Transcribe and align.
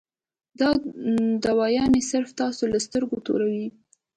دا 0.59 0.69
دوايانې 1.45 2.01
صرف 2.11 2.29
تاسو 2.39 2.63
له 2.73 2.79
سترګې 2.85 3.17
توروي- 3.25 3.65